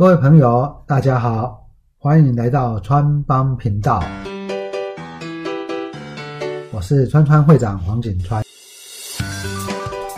[0.00, 4.02] 各位朋友，大家好，欢迎来到川帮频道，
[6.72, 8.42] 我是川川会长黄景川，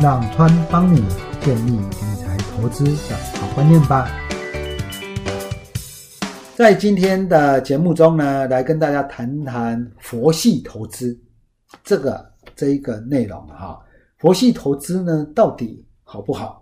[0.01, 1.03] 让川帮你
[1.41, 4.09] 建立理财投资的好观念吧。
[6.55, 11.19] 在今天的节目中呢，来跟大家谈谈佛系投资
[11.83, 12.25] 这个
[12.55, 13.81] 这一个内容哈。
[14.19, 16.62] 佛系投资呢，到底好不好？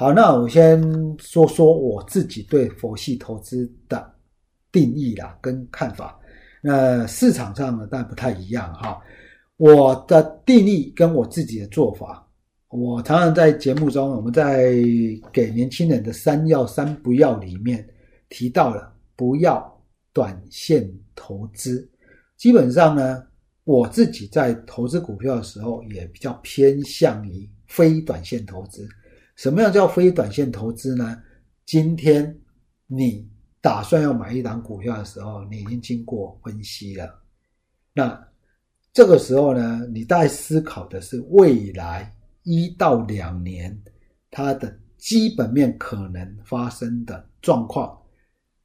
[0.00, 0.80] 好，那我先
[1.18, 4.10] 说说我自己对佛系投资的
[4.72, 6.18] 定义啦，跟看法。
[6.62, 8.98] 那市场上呢，但不太一样哈。
[9.58, 12.26] 我的定义跟我自己的做法，
[12.70, 14.72] 我常常在节目中，我们在
[15.30, 17.86] 给年轻人的三要三不要里面
[18.30, 19.70] 提到了，不要
[20.14, 21.86] 短线投资。
[22.38, 23.22] 基本上呢，
[23.64, 28.88] 我自己在投资股票的时候，也比较偏向于非短线投资。
[29.40, 31.18] 什么样叫非短线投资呢？
[31.64, 32.38] 今天
[32.86, 33.26] 你
[33.62, 37.18] 打算要买一档股票的时候，你已经经过分析了。
[37.94, 38.22] 那
[38.92, 43.74] 这个时候呢，你在思考的是未来一到两年
[44.30, 47.98] 它的基本面可能发生的状况，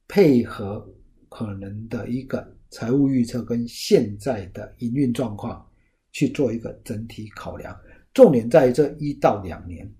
[0.06, 0.86] 配合
[1.30, 5.66] 可能的一个财务预测跟现在的营运状况
[6.12, 7.74] 去做一个整体考量。
[8.12, 9.90] 重点在于这一到两年。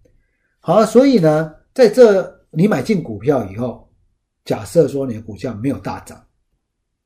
[0.67, 3.89] 好，所以呢，在这你买进股票以后，
[4.45, 6.21] 假设说你的股价没有大涨，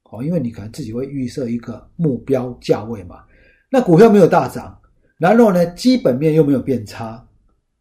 [0.05, 3.23] 哦，因为你可能自己会预设一个目标价位嘛，
[3.71, 4.81] 那股票没有大涨，
[5.19, 7.23] 然后呢，基本面又没有变差，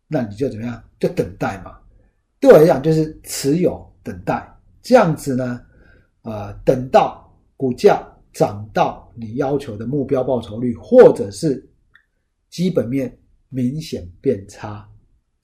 [0.09, 0.83] 那你就怎么样？
[0.99, 1.77] 就等待嘛。
[2.41, 5.61] 对我来讲，就是持有等待，这样子呢，
[6.23, 11.65] 呃，等到股价涨到你要求的目标报酬率，或者是
[12.49, 14.85] 基本面明显变差。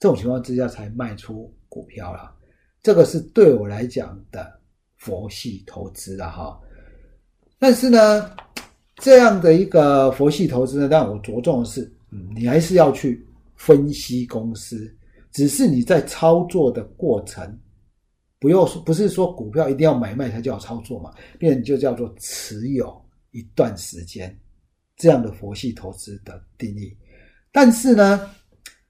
[0.06, 2.32] 这种情况之下才卖出股票了，
[2.80, 4.56] 这个是对我来讲的
[4.94, 6.56] 佛系投资了哈。
[7.58, 8.30] 但是呢，
[8.98, 14.96] 这样的一个佛系投资呢，让我着重的是，嗯，你还是要去分析公司，
[15.32, 17.58] 只是你在操作的过程，
[18.38, 24.38] 不用不是说股票一定要买卖才叫操作嘛，便就叫做持有一段时间，
[24.96, 26.96] 这样的佛系投资的定义。
[27.50, 28.30] 但是呢。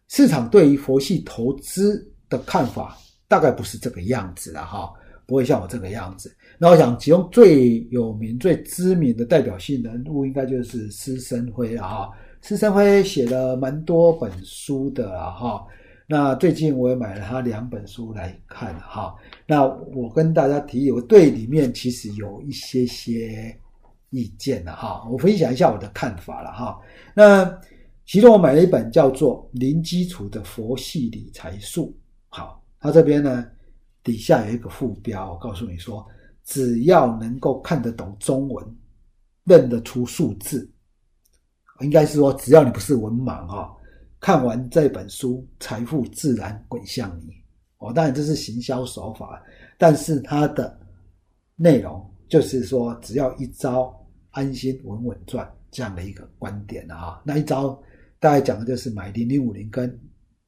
[0.08, 2.96] 市场对于佛系投资的看法
[3.28, 4.92] 大概不是这个样子了哈，
[5.26, 6.32] 不会像我这个样子。
[6.58, 12.10] 那我想其中最有名、最知名的代表性人物，应该就是施生辉了哈。
[12.40, 15.66] 施生辉写了蛮多本书的哈。
[16.06, 19.12] 那最近我也买了他两本书来看哈。
[19.44, 23.58] 那我跟大家提，我对里面其实有一些些
[24.10, 25.04] 意见了哈。
[25.10, 26.78] 我分享一下我的看法了哈。
[27.12, 27.58] 那。
[28.06, 31.86] 其中我买了一本叫做《零基础的佛系理财术》。
[32.28, 33.44] 好，它这边呢
[34.04, 36.06] 底下有一个副标，告诉你说，
[36.44, 38.64] 只要能够看得懂中文，
[39.42, 40.70] 认得出数字，
[41.80, 43.76] 应该是说只要你不是文盲哈，
[44.20, 47.34] 看完这本书，财富自然滚向你。
[47.78, 49.42] 哦，当然这是行销手法，
[49.76, 50.78] 但是它的
[51.56, 53.92] 内容就是说，只要一招，
[54.30, 57.20] 安心稳稳赚这样的一个观点啊。
[57.24, 57.76] 那一招。
[58.26, 59.88] 大概讲的就是买零零五零跟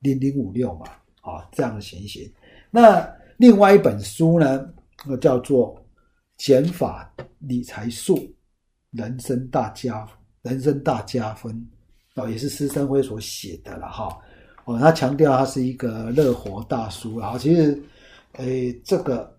[0.01, 0.87] 零零五六嘛，
[1.21, 2.29] 啊，这样的情形。
[2.73, 4.69] 那另外一本书呢，
[5.21, 5.77] 叫做
[6.39, 7.09] 《减法
[7.39, 8.19] 理财术：
[8.91, 10.05] 人生大加
[10.43, 11.55] 人生大加分》，
[12.21, 14.19] 哦，也是施生辉所写的了哈。
[14.65, 17.81] 哦，他强调他是一个乐活大叔啊，其实，
[18.39, 19.39] 诶，这个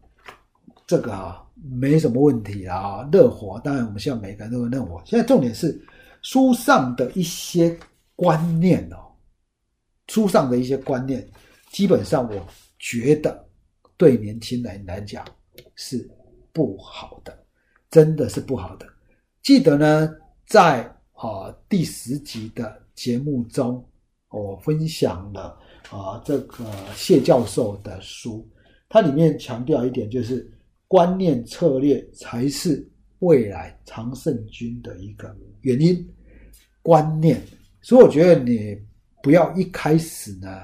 [0.87, 1.45] 这个啊，
[1.77, 3.59] 没什么问题啊，乐活。
[3.59, 5.01] 当然，我们希望每个人都能乐活。
[5.05, 5.77] 现在重点是
[6.21, 7.77] 书上的一些。
[8.19, 8.97] 观念哦，
[10.09, 11.25] 书上的一些观念，
[11.71, 12.47] 基本上我
[12.77, 13.47] 觉得
[13.95, 15.25] 对年轻人来讲
[15.75, 16.05] 是
[16.51, 17.45] 不好的，
[17.89, 18.85] 真的是不好的。
[19.41, 20.13] 记得呢，
[20.45, 23.81] 在啊第十集的节目中，
[24.31, 25.57] 我分享了
[25.89, 26.65] 啊这个
[26.97, 28.45] 谢教授的书，
[28.89, 30.45] 它里面强调一点，就是
[30.89, 32.85] 观念策略才是
[33.19, 36.05] 未来常胜军的一个原因，
[36.81, 37.41] 观念。
[37.81, 38.77] 所以我觉得你
[39.23, 40.61] 不要一开始呢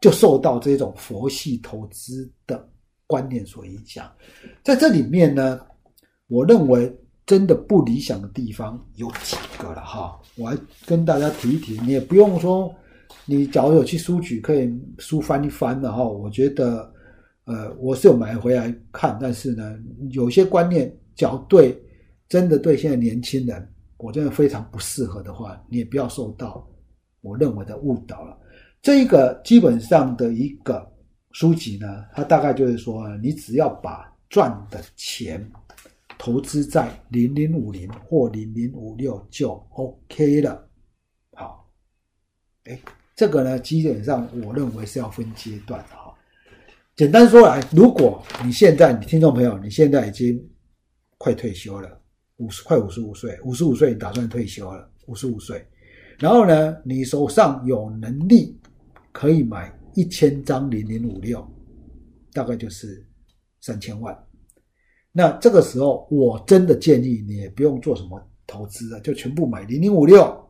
[0.00, 2.68] 就受到这种佛系投资的
[3.06, 4.10] 观念所影响，
[4.62, 5.60] 在这里面呢，
[6.26, 6.94] 我认为
[7.26, 10.56] 真的不理想的地方有几个了哈，我还
[10.86, 12.74] 跟大家提一提，你也不用说，
[13.24, 16.92] 你假如有去书局可以书翻一翻的哈，我觉得
[17.44, 19.76] 呃我是有买回来看，但是呢
[20.10, 21.76] 有些观念较对，
[22.28, 23.68] 真的对现在年轻人。
[23.98, 26.66] 我真的非常不适合的话，你也不要受到
[27.20, 28.38] 我认为的误导了。
[28.80, 30.88] 这一个基本上的一个
[31.32, 35.50] 书籍呢，它大概就是说，你只要把赚的钱
[36.16, 40.68] 投资在零零五零或零零五六就 OK 了。
[41.34, 41.68] 好，
[42.64, 42.78] 哎，
[43.16, 46.14] 这个呢，基本上我认为是要分阶段的哈。
[46.94, 50.40] 简单说来，如果你现在，你听众朋友，你现在已经
[51.16, 51.97] 快退休了，
[52.38, 55.64] 五十快五十五岁，五十五岁你打算退休了，五十五岁，
[56.18, 58.58] 然后呢，你手上有能力
[59.12, 61.46] 可以买一千张零零五六，
[62.32, 63.06] 大概就是
[63.60, 64.16] 三千万。
[65.10, 70.48] 那这个时候，我真的建议你也不用做什么投资了，就全部买零零五六，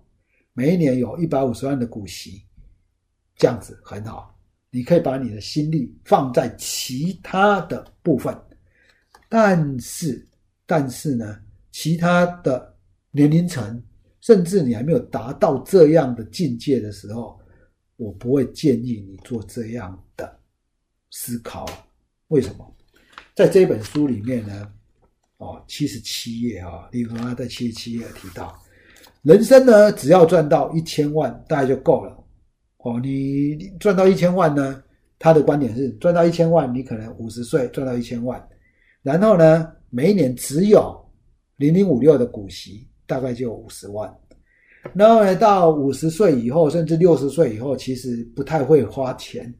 [0.52, 2.43] 每一年有一百五十万的股息，
[3.37, 4.34] 这样子很好。
[4.70, 8.38] 你可以把你的心力放在其他的部分，
[9.31, 10.29] 但是，
[10.67, 11.41] 但是呢，
[11.78, 12.75] 其他的
[13.12, 13.80] 年龄层，
[14.20, 17.38] 甚至你还没有达到这样的境界的时候，
[17.96, 20.40] 我不会建议你做这样的
[21.12, 21.64] 思考。
[22.26, 22.76] 为什么？
[23.32, 24.72] 在这本书里面呢？
[25.36, 28.60] 哦，七十七页啊，李和他在七十七页提到，
[29.22, 32.24] 人生呢，只要赚到一千万，大概就够了。
[32.78, 34.82] 哦，你赚到一千万呢？
[35.16, 38.44] 他的观点是赚到一千万，你可能五十岁赚到一千万，
[39.00, 41.07] 然后呢，每一年只有
[41.58, 44.12] 零零五六的股息，大概就五十万。
[44.94, 49.52] 然后呢，到五十岁以后，甚至六十岁以后，其实不太会花钱，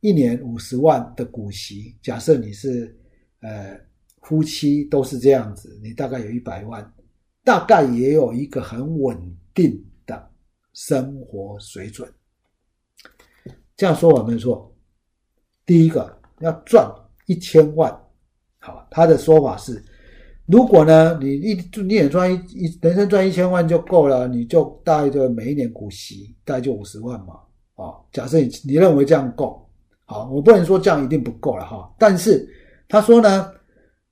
[0.00, 1.96] 一年五十万的股息。
[2.02, 2.96] 假设你是
[3.40, 3.78] 呃
[4.22, 6.94] 夫妻都是这样子，你大概有一百万，
[7.42, 9.18] 大概也有一个很稳
[9.54, 10.30] 定的
[10.74, 12.08] 生活水准。
[13.76, 14.72] 这样说我没错。
[15.64, 16.88] 第一个要赚
[17.26, 17.90] 一千万，
[18.58, 19.82] 好，他的说法是，
[20.46, 27.34] 如果呢，你一你也赚一一人生赚一千万就够了，你就大概就每一年股息大概就五十万嘛，
[27.74, 29.68] 啊，假设你你认为这样够，
[30.04, 32.48] 好，我不能说这样一定不够了哈，但是
[32.88, 33.52] 他说呢，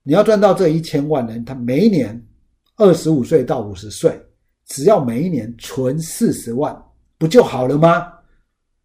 [0.03, 2.21] 你要赚到这一千万呢，他每一年
[2.75, 4.19] 二十五岁到五十岁，
[4.65, 6.75] 只要每一年存四十万，
[7.17, 8.11] 不就好了吗？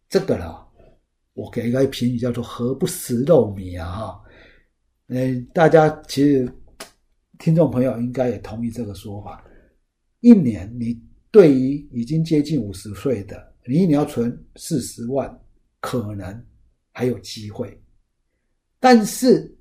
[0.09, 0.67] 这个了。
[1.33, 4.21] 我给一个评语叫做“何不食肉糜”啊哈，
[5.07, 6.45] 嗯，大家其实
[7.41, 9.43] 听众朋友应该也同意这个说法。
[10.19, 11.01] 一年你
[11.31, 15.41] 对于已经接近五十岁的你，一年要存四十万，
[15.79, 16.45] 可能
[16.91, 17.75] 还有机会。
[18.79, 19.51] 但是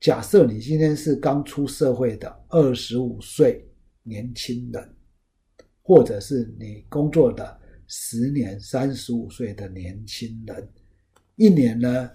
[0.00, 3.68] 假设你今天是刚出社会的二十五岁
[4.02, 4.96] 年轻人，
[5.82, 10.66] 或者是你工作的十年三十五岁的年轻人。
[11.36, 12.10] 一年呢，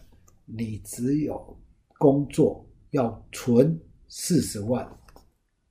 [0.46, 1.56] 你只有
[2.00, 4.88] 工作要存四十万，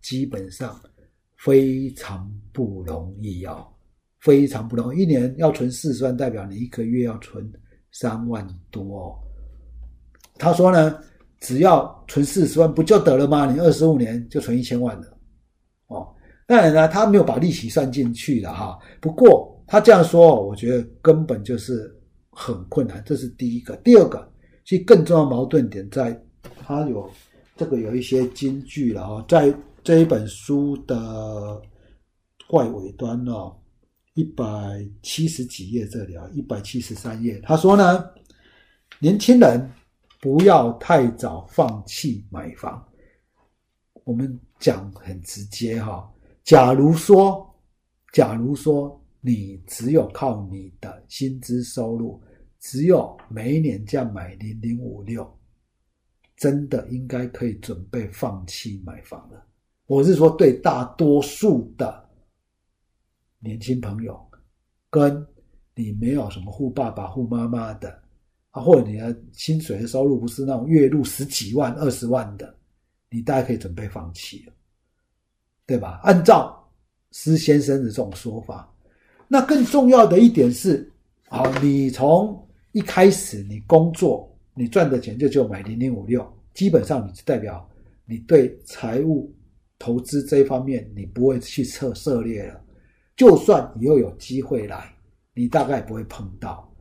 [0.01, 0.81] 基本上
[1.37, 3.67] 非常不容易哦，
[4.21, 5.03] 非常不容易。
[5.03, 7.51] 一年要存四十万，代表你一个月要存
[7.93, 9.19] 三万多。
[10.39, 10.99] 他说呢，
[11.41, 13.51] 只要存四十万不就得了吗？
[13.51, 15.19] 你二十五年就存一千万了。
[15.87, 16.15] 哦，
[16.47, 18.79] 当然呢，他没有把利息算进去的哈。
[19.01, 21.93] 不过他这样说，我觉得根本就是。
[22.37, 23.77] 很困难，这是第一个。
[23.77, 24.29] 第二个，
[24.65, 26.21] 其实更重要矛盾点在，
[26.57, 27.09] 他有
[27.57, 31.61] 这个有一些金句了哈，在这一本书的
[32.49, 33.57] 怪尾端哦，
[34.15, 34.45] 一百
[35.03, 38.05] 七十几页这里啊，一百七十三页，他说呢，
[38.99, 39.71] 年轻人
[40.21, 42.85] 不要太早放弃买房。
[44.05, 47.45] 我们讲很直接哈，假如说，
[48.13, 49.01] 假如说。
[49.27, 52.21] 你只有靠你的薪资收入，
[52.61, 55.27] 只有每一年这样买零零五六，
[56.37, 59.45] 真的应该可以准备放弃买房了。
[59.87, 62.09] 我是说，对大多数的
[63.39, 64.19] 年轻朋友，
[64.91, 65.27] 跟
[65.75, 68.01] 你没有什么护爸爸、护妈妈的
[68.51, 72.55] 啊，或者你的薪水的收入不是那种月入十几万、二十万的，
[73.11, 74.53] 你大概可以准备放弃了，
[75.67, 76.01] 对吧？
[76.03, 76.67] 按照
[77.13, 78.73] 施先生的这种说法。
[79.29, 80.91] 那更重要的一点是，
[81.29, 87.69] 好，你从一开始你工作，你赚的钱就就买零零五六，基本上你代表
[88.07, 89.35] 你对财务
[89.79, 92.61] 投资这一方面你不会去测涉猎了。
[93.17, 94.93] 就算以后有机会来，
[95.35, 96.73] 你大概不会碰到。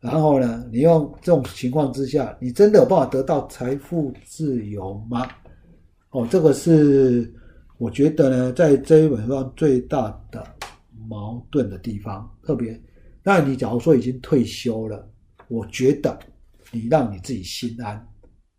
[0.00, 5.28] 然后呢，你用这种情况之下，你真的有办法得到财富自由吗？
[6.10, 7.32] 哦，这个是
[7.78, 10.44] 我觉得呢，在这一本上最大的。
[11.08, 12.80] 矛盾的地方特别，
[13.24, 15.10] 那你假如说已经退休了，
[15.48, 16.16] 我觉得
[16.70, 18.06] 你让你自己心安，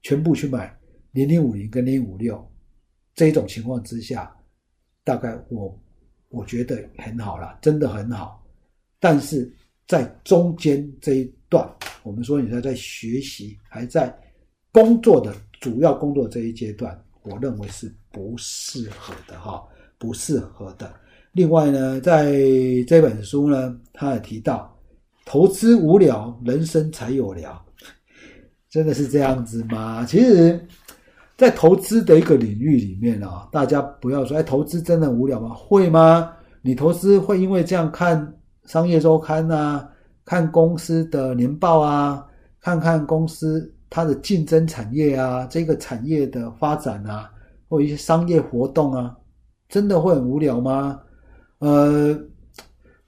[0.02, 0.78] 全部去买
[1.12, 2.46] 零零五零跟零五六，
[3.16, 4.34] 这种情况之下，
[5.04, 5.80] 大概我
[6.30, 8.46] 我觉得很好了，真的很好。
[9.00, 9.52] 但是
[9.88, 11.70] 在中间这一段，
[12.04, 14.16] 我们说你在在学习，还在
[14.72, 19.64] 工作的主要工作这一阶段，我认为是不适合的哈，
[19.98, 20.94] 不适合的。
[21.34, 22.34] 另外呢，在
[22.88, 24.78] 这本书呢，他也提到，
[25.26, 27.66] 投资无聊，人生才有聊。
[28.72, 30.06] 真的是这样子吗？
[30.06, 30.66] 其实，
[31.38, 35.54] 在投资的一个领域里面啊，大家不要说，哎，投资真的无聊吗？
[35.54, 36.32] 会吗？
[36.62, 38.34] 你投资会因为这样看
[38.66, 39.90] 商业周刊啊，
[40.24, 42.26] 看公司的年报啊，
[42.62, 47.30] 看看公司它的竞争产业啊，这个产业的发展啊，
[47.68, 49.14] 或一些商业活动啊，
[49.68, 50.98] 真的会很无聊吗？
[51.60, 52.18] 呃，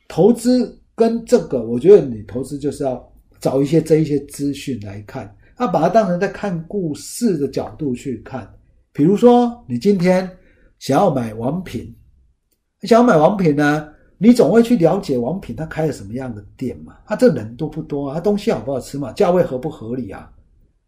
[0.10, 3.02] 投资跟这个，我觉得你投资就是要
[3.40, 8.52] 找一些这一些资讯来看，要把它当成在看故事的角度去看。
[8.92, 10.30] 比如说，你今天
[10.80, 11.94] 想要买王品，
[12.82, 16.96] 想要买王品呢，你总会去了解王品它开了什么样的店嘛？
[17.06, 18.16] 他这人多不多啊？
[18.16, 19.12] 它东西好不好吃嘛？
[19.14, 20.32] 价位合不合理啊？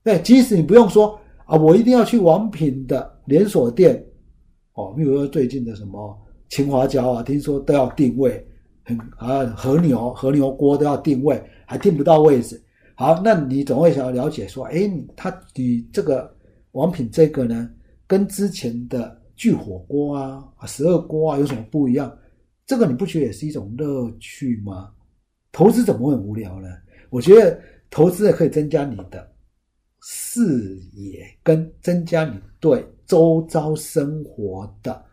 [0.04, 4.04] 对，即使你不用说啊，我一定要去王品的连锁店
[4.74, 6.22] 哦，比如说最近的什么。
[6.48, 8.48] 青花椒啊，听说都要定位，
[8.84, 12.62] 很啊和牛和牛锅都要定位，还定不到位置。
[12.96, 16.34] 好，那你总会想要了解说，哎，他你这个
[16.72, 17.70] 王品这个呢，
[18.08, 22.18] 跟之前的聚火锅啊、十二锅啊有什么不一样？
[22.66, 24.92] 这个你不觉得也是一种乐趣吗？
[25.52, 26.70] 投资怎么会无聊呢？
[27.10, 27.60] 我觉得
[27.90, 29.30] 投资可以增加你的
[30.02, 35.04] 视野，跟增加你对周遭生活的。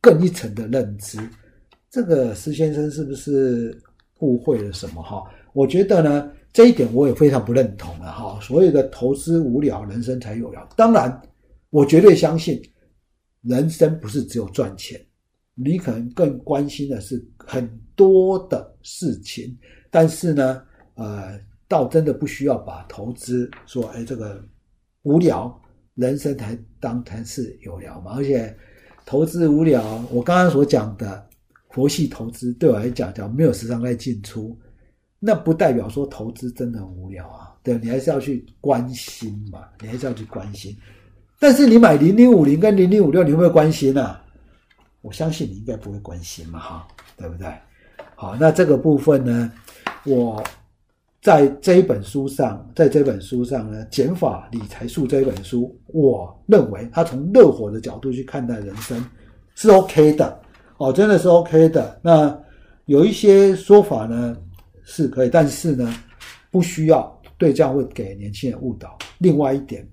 [0.00, 1.18] 更一层的认知，
[1.88, 3.74] 这个施先生是不是
[4.18, 5.02] 误会了什么？
[5.02, 5.24] 哈，
[5.54, 8.10] 我觉得呢，这一点我也非常不认同了。
[8.10, 10.66] 哈，所有的投资无聊，人生才有聊。
[10.74, 11.20] 当然，
[11.68, 12.62] 我绝对相信，
[13.42, 14.98] 人生不是只有赚钱，
[15.54, 19.54] 你可能更关心的是很多的事情。
[19.90, 20.62] 但是呢，
[20.94, 24.42] 呃，倒真的不需要把投资说，哎，这个
[25.02, 25.60] 无聊，
[25.96, 28.56] 人生才当才是有聊嘛，而且。
[29.06, 31.28] 投资无聊，我刚刚所讲的
[31.68, 34.58] 佛系投资对我来讲叫没有时常在进出，
[35.18, 37.54] 那不代表说投资真的很无聊啊。
[37.62, 40.76] 对你还是要去关心嘛，你还是要去关心。
[41.38, 44.16] 但是你买零零五零跟零零五六，你会不会关心呢？
[45.00, 47.46] 我相信你应该不会关心嘛，哈，对不对？
[48.14, 49.52] 好，那这个部分呢，
[50.04, 50.42] 我。
[51.22, 59.02] 在这一本书上，在这本书上呢，《减法理财术》这一本书，我认为他从热火的角度去看待人生
[59.54, 60.38] 是 OK 的
[60.76, 61.98] 哦，真的是 OK 的。
[62.02, 62.38] 那
[62.84, 64.36] 有一些说法呢
[64.84, 65.92] 是可以，但是呢
[66.50, 68.96] 不需要对这样会给年轻人误导。
[69.18, 69.90] 另外一点，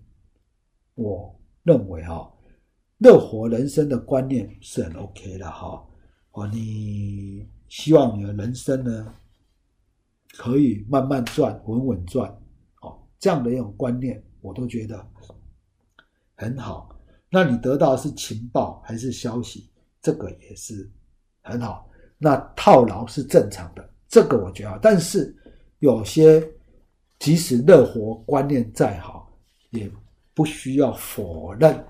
[0.96, 1.34] 我
[1.64, 2.32] 认为哈，
[3.00, 5.84] 热火人生的观念是很 OK 的哈。
[6.32, 9.14] 哦，你希望你的人生呢？
[10.38, 12.30] 可以慢慢赚，稳稳赚，
[12.82, 15.06] 哦，这样的一种观念，我都觉得
[16.36, 16.98] 很好。
[17.30, 19.70] 那你得到的是情报还是消息，
[20.02, 20.90] 这个也是
[21.42, 21.90] 很好。
[22.18, 24.78] 那套牢是正常的，这个我觉得。
[24.84, 25.36] 但是
[25.80, 26.48] 有些
[27.18, 29.36] 即使乐活观念再好，
[29.72, 29.90] 也
[30.36, 31.84] 不需要否认，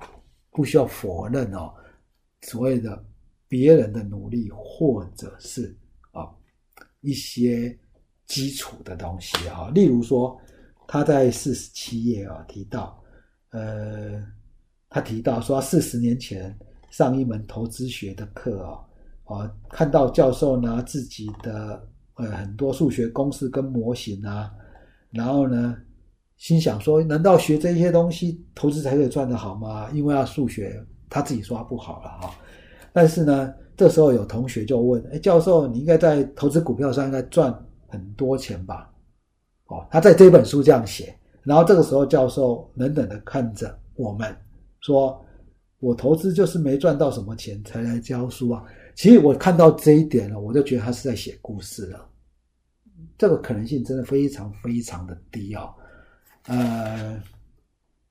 [0.52, 1.74] 不需要否认哦，
[2.44, 3.04] 所谓的
[3.50, 5.78] 别人的努力，或者是
[6.14, 6.30] 啊
[7.02, 7.78] 一些。
[8.28, 10.40] 基础的东西啊，例如说，
[10.88, 12.98] 他在四十七页啊提到，
[13.50, 14.26] 呃，
[14.88, 16.58] 他提到说，四十年前
[16.92, 18.80] 上一门投资学的课啊，
[19.26, 21.86] 啊，看到教授拿自己的
[22.22, 24.52] 呃很多数学公式跟模型啊，
[25.12, 25.76] 然后呢，
[26.38, 29.90] 心想说，难道学这些东西投资才可以赚得好吗？
[29.92, 32.36] 因为啊，数学他自己说他不好了哈，
[32.94, 37.54] 但是呢，这时候有同学就问，哎，教授，你应该在投资股票上应该赚。
[37.94, 38.90] 很多钱吧，
[39.68, 41.14] 哦，他在这本书这样写，
[41.44, 44.34] 然后这个时候教授冷冷的看着我们，
[44.80, 45.22] 说
[45.82, 48.64] ：“我投资就是没赚到什么钱才来教书啊。”
[48.96, 52.00] 其实我看到这一点了，我就觉得他是在写故事了，
[53.18, 55.70] 这个可能性真的非常非常的低啊。
[56.48, 57.22] 呃，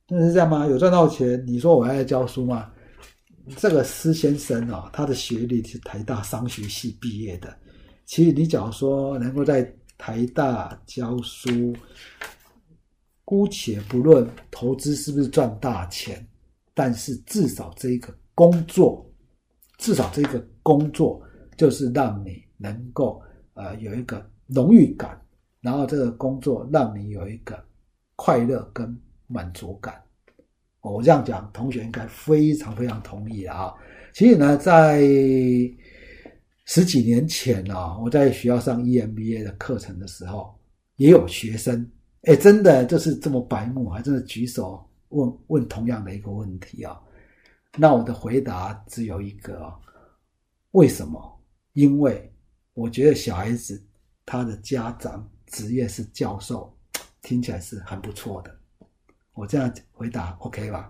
[0.06, 0.66] 真的是这样吗？
[0.66, 1.42] 有赚到钱？
[1.46, 2.70] 你说我要教书吗？
[3.56, 7.52] 这个施先生啊，他的学历是台大商学系毕业的。
[8.04, 9.62] 其实你假如说能够在
[9.98, 11.74] 台大教书，
[13.24, 16.24] 姑且不论投资是不是赚大钱，
[16.74, 19.04] 但是至少这一个工作，
[19.78, 21.20] 至少这个工作
[21.56, 23.20] 就是让你能够
[23.54, 25.20] 呃有一个荣誉感，
[25.60, 27.58] 然后这个工作让你有一个
[28.16, 30.02] 快乐跟满足感。
[30.82, 33.74] 我这样讲，同学应该非常非常同意啊。
[34.12, 35.02] 其实呢，在
[36.64, 40.58] 十几年前啊，我在学校上 EMBA 的课程的时候，
[40.96, 41.88] 也有学生
[42.22, 47.00] 哎，真的就是这么白目，还真的举手问问同样的一个问题啊？
[47.76, 49.72] 那我的回答只有一个：
[50.72, 51.40] 为什么？
[51.74, 52.32] 因为
[52.74, 53.80] 我觉得小孩子
[54.30, 56.72] 他的家长职业是教授，
[57.20, 58.50] 听起来是很不错的。
[59.34, 60.88] 我这样回答 OK 吧？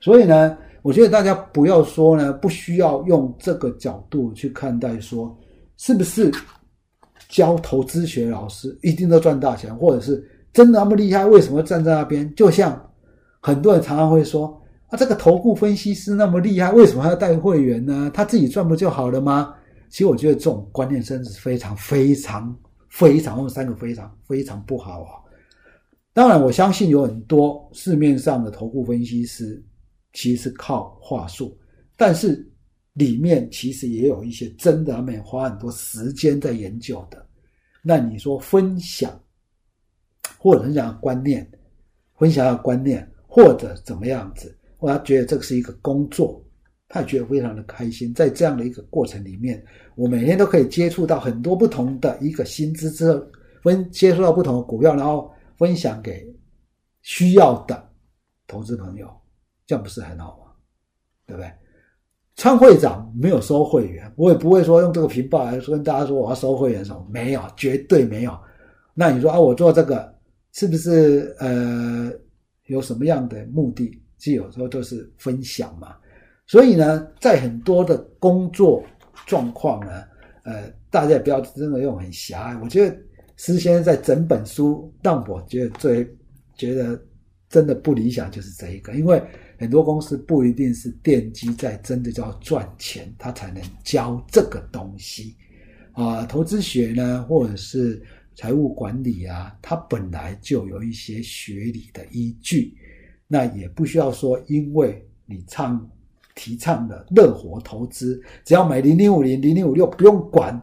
[0.00, 5.38] 所以呢，我觉得大家不要说呢，不需要用这个角度去看待，说
[5.76, 6.28] 是不是
[7.28, 10.28] 教投资学老师一定都赚大钱，或者是。
[10.52, 11.24] 真的那么厉害？
[11.24, 12.30] 为什么站在那边？
[12.34, 12.78] 就像
[13.40, 14.60] 很多人常常会说
[14.90, 18.10] ：“啊，这个投顾分析师那么厉害，为什么还要带会员呢？
[18.12, 19.54] 他自己赚不就好了吗？”
[19.88, 22.54] 其实我觉得这种观念真是非常、非常、
[22.92, 25.12] 非常用三个非常、非常不好啊！
[26.12, 29.62] 当然，我相信有很多市面上的投顾分析师
[30.12, 31.58] 其实靠话术，
[31.96, 32.46] 但是
[32.92, 37.26] 里面其实也有一些真的他们花很多时间在研究的。
[37.82, 39.18] 那你说分享？
[40.38, 41.50] 或者分享观念，
[42.18, 46.44] 分享的观念，或者怎么样子，我要觉得这个是一个工作，
[46.92, 48.12] 他也觉得非常的开心。
[48.12, 53.26] 在这样的一个过程里面，我每天都可以接触到很多不同的一个新知之后，
[53.62, 56.22] 分接触到不同的股票，然后分享给
[57.00, 57.90] 需要的
[58.46, 59.08] 投资朋友，
[59.66, 60.52] 这样不是很好吗？
[61.26, 61.50] 对不对？
[62.36, 68.38] 川会长没有收会员，我也不会说用这个频道来跟大家说我要收会员什么，没有，绝对没有。
[68.94, 70.12] 那你说啊，我做这个。
[70.54, 72.12] 是不是呃
[72.66, 73.98] 有什么样的目的？
[74.18, 75.96] 其实有时候都是分享嘛。
[76.46, 78.84] 所以呢，在很多的工作
[79.26, 80.04] 状况呢，
[80.44, 82.56] 呃，大家也不要真的用很狭隘。
[82.58, 82.96] 我觉得
[83.36, 86.08] 施先生在整本书让我觉得最
[86.54, 87.00] 觉得
[87.48, 89.22] 真的不理想就是这一个，因为
[89.58, 95.36] 很多公司不一定是奠基在真的叫赚钱，他才能教这个东西
[95.92, 96.26] 啊。
[96.26, 98.02] 投资学呢，或者是。
[98.34, 102.74] 财务管理啊，它本来就有一些学理的依据，
[103.28, 105.86] 那也不需要说，因为你唱
[106.34, 110.60] 提倡的乐活投资，只要买零零五零、零零五六不用管，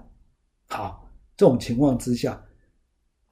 [0.67, 2.41] 好，这种情况之下，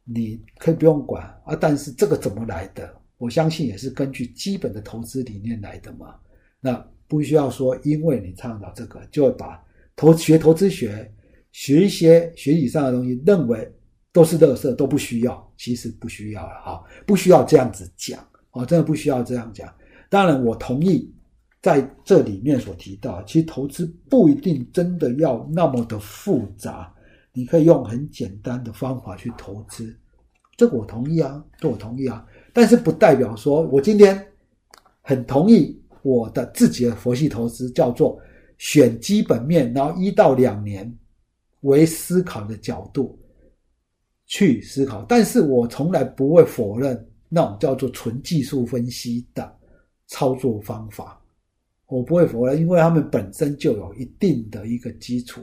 [0.04, 1.56] 你可以不用管啊。
[1.56, 2.93] 但是这个怎么来的？
[3.17, 6.15] 我相信也是根据基本的投资理念来的嘛。
[6.60, 6.73] 那
[7.08, 9.63] 不需要说，因为你倡导这个，就会把
[9.95, 11.13] 投学投资学
[11.52, 13.71] 学一些学理上的东西，认为。
[14.13, 15.54] 都是乐色，都不需要。
[15.58, 18.19] 其实不需要了哈，不需要这样子讲
[18.50, 19.71] 哦，真的不需要这样讲。
[20.10, 21.13] 当然，我同意
[21.62, 26.93] 在这里面所提到，其实投资不一定真的要那么的复杂，
[27.34, 29.96] 你可以用很简单的方法去投资。
[30.56, 32.26] 这个我同意啊，这我同意啊。
[32.54, 34.26] 但是不代表说我今天
[35.02, 38.20] 很同意我的自己的佛系投资叫做
[38.58, 40.91] 选基本面，然后一到两年
[41.62, 43.17] 为思考的角度。
[44.30, 49.58] 去思考，但是我从来不会否认那种叫做纯技术分析的
[50.08, 51.17] 操作方法，
[51.88, 55.41] 我不会否认，因为他们本身就有一定的一个基础。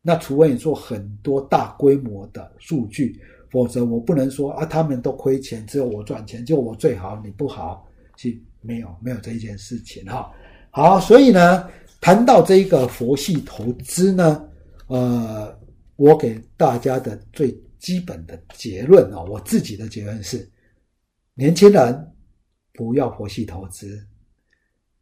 [0.00, 10.32] 那除非你做很多大规模的数据，否则我不能说啊，他们都亏钱，只有我赚钱，就我最好，你不好，是没有没有这一件事情哈。
[10.70, 11.68] 好，所以呢，
[12.00, 14.48] 谈到这一个佛系投资呢，
[14.86, 15.56] 呃，
[15.96, 17.54] 我给大家的最。
[17.82, 20.48] 基本的结论啊，我自己的结论是：
[21.34, 22.12] 年轻人
[22.72, 24.00] 不要佛系投资。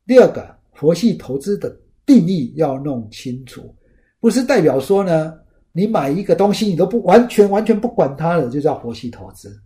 [0.06, 3.76] 第二个，佛系投资的定义要弄清楚，
[4.18, 5.38] 不是代表说呢，
[5.72, 9.60] 你买一个东西你都不完全完全不管它了，就叫佛系投资，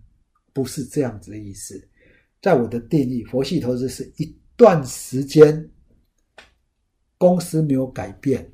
[0.52, 1.80] 不是这样子的意思。
[2.42, 5.70] 在我的定义，佛系投资是一段时间
[7.16, 8.52] 公司没有改变，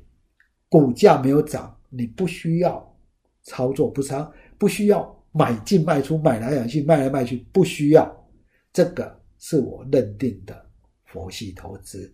[0.69, 2.95] 股价没有涨，你不需要
[3.41, 4.31] 操作不长。
[4.59, 8.29] 不需要买进卖出，买来买去，卖来卖去，不需要。
[8.71, 10.63] 这个是我认定的
[11.05, 12.13] 佛系投资。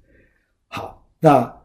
[0.67, 1.61] 好，那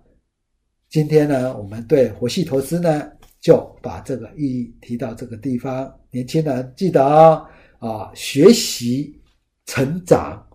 [0.88, 3.10] 今天呢，我们对佛系投资呢，
[3.40, 5.92] 就把这个意义提到这个地方。
[6.10, 9.20] 年轻人记得啊，啊，学习
[9.66, 10.46] 成长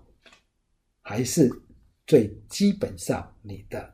[1.01, 1.49] 还是
[2.05, 3.93] 最基本上你的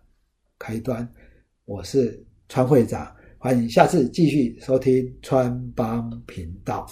[0.60, 1.08] 开端。
[1.66, 3.16] 我是川会长。
[3.38, 6.86] 欢迎下次继续收听川帮频道。